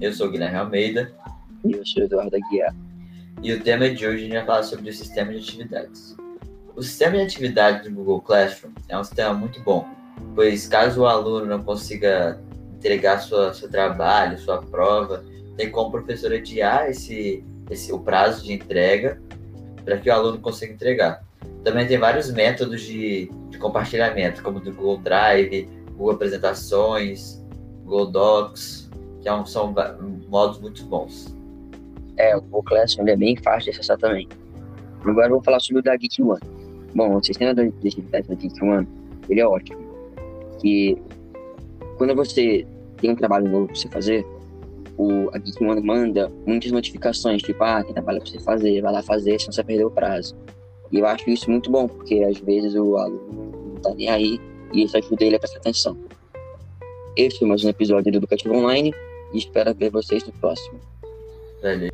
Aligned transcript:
Eu 0.00 0.12
sou 0.12 0.28
o 0.28 0.30
Guilherme 0.30 0.56
Almeida. 0.56 1.10
E 1.64 1.72
eu 1.72 1.84
sou 1.84 2.02
o 2.02 2.06
Eduardo 2.06 2.36
Aguiar. 2.36 2.72
E 3.42 3.52
o 3.52 3.60
tema 3.60 3.90
de 3.90 4.06
hoje 4.06 4.16
a 4.16 4.20
gente 4.20 4.32
vai 4.32 4.46
falar 4.46 4.62
sobre 4.62 4.90
o 4.90 4.92
sistema 4.92 5.32
de 5.32 5.38
atividades. 5.38 6.16
O 6.76 6.82
sistema 6.82 7.16
de 7.16 7.22
atividades 7.22 7.82
do 7.82 7.94
Google 7.94 8.20
Classroom 8.20 8.70
é 8.88 8.96
um 8.96 9.02
sistema 9.02 9.34
muito 9.34 9.60
bom, 9.62 9.88
pois 10.36 10.68
caso 10.68 11.00
o 11.00 11.06
aluno 11.06 11.46
não 11.46 11.64
consiga 11.64 12.40
entregar 12.76 13.18
sua, 13.18 13.52
seu 13.52 13.68
trabalho, 13.68 14.38
sua 14.38 14.62
prova, 14.62 15.24
tem 15.56 15.68
como 15.68 15.88
o 15.88 15.90
professor 15.90 16.32
adiar 16.32 16.88
esse, 16.88 17.44
esse, 17.68 17.92
o 17.92 17.98
prazo 17.98 18.44
de 18.44 18.52
entrega 18.52 19.20
para 19.84 19.98
que 19.98 20.08
o 20.08 20.12
aluno 20.12 20.38
consiga 20.38 20.72
entregar. 20.72 21.24
Também 21.64 21.88
tem 21.88 21.98
vários 21.98 22.30
métodos 22.30 22.82
de, 22.82 23.28
de 23.50 23.58
compartilhamento, 23.58 24.44
como 24.44 24.60
do 24.60 24.72
Google 24.72 24.98
Drive, 24.98 25.68
Google 25.90 26.14
Apresentações, 26.14 27.44
Google 27.82 28.12
Docs, 28.12 28.87
que 29.20 29.28
é 29.28 29.44
são 29.44 29.74
modos 30.28 30.60
muito 30.60 30.84
bons. 30.84 31.34
É, 32.16 32.36
o 32.36 32.62
Classroom 32.62 33.06
é 33.08 33.16
bem 33.16 33.36
fácil 33.36 33.64
de 33.64 33.70
acessar 33.70 33.96
também. 33.98 34.28
Agora 35.04 35.26
eu 35.26 35.34
vou 35.34 35.42
falar 35.42 35.60
sobre 35.60 35.80
o 35.80 35.82
da 35.82 35.96
Geek 35.96 36.20
One. 36.22 36.40
Bom, 36.94 37.16
o 37.16 37.24
sistema 37.24 37.54
de 37.54 37.72
atividade 37.86 38.26
da 38.26 38.34
Geek 38.34 38.64
One, 38.64 38.88
ele 39.28 39.40
é 39.40 39.46
ótimo. 39.46 39.78
Que 40.60 40.96
quando 41.96 42.14
você 42.14 42.66
tem 42.96 43.10
um 43.10 43.14
trabalho 43.14 43.48
novo 43.48 43.66
para 43.66 43.76
você 43.76 43.88
fazer, 43.88 44.26
o, 44.96 45.28
a 45.32 45.38
Geek 45.38 45.62
One 45.62 45.80
manda 45.80 46.30
muitas 46.44 46.72
notificações, 46.72 47.42
tipo, 47.42 47.62
ah, 47.62 47.84
tem 47.84 47.92
trabalho 47.92 48.20
para 48.20 48.30
você 48.30 48.40
fazer, 48.40 48.82
vai 48.82 48.92
lá 48.92 49.02
fazer, 49.02 49.38
senão 49.38 49.52
você 49.52 49.62
vai 49.62 49.66
perder 49.66 49.84
o 49.84 49.90
prazo. 49.90 50.36
E 50.90 50.98
eu 50.98 51.06
acho 51.06 51.28
isso 51.30 51.50
muito 51.50 51.70
bom, 51.70 51.86
porque 51.86 52.24
às 52.24 52.38
vezes 52.38 52.74
o 52.74 52.96
aluno 52.96 53.72
não 53.74 53.80
tá 53.80 53.94
nem 53.94 54.08
aí 54.08 54.40
e 54.72 54.82
isso 54.82 54.96
ajuda 54.96 55.24
ele 55.24 55.36
a 55.36 55.38
prestar 55.38 55.58
atenção. 55.58 55.96
Esse 57.18 57.40
foi 57.40 57.48
mais 57.48 57.64
um 57.64 57.68
episódio 57.68 58.12
do 58.12 58.18
Educativo 58.18 58.54
Online 58.54 58.94
e 59.32 59.38
espero 59.38 59.74
ver 59.74 59.90
vocês 59.90 60.24
no 60.24 60.32
próximo. 60.34 60.78
Valeu. 61.60 61.90